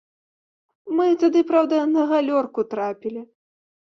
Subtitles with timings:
[0.99, 3.21] Мы тады, праўда, на галёрку трапілі.